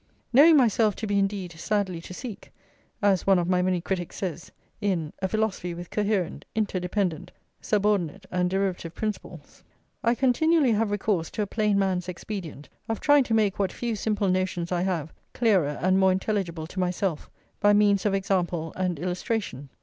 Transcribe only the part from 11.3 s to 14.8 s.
a plain man's expedient of trying to make what few simple notions